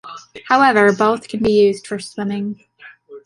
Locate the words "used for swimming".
1.51-2.65